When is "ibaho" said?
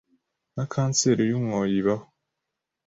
1.81-2.05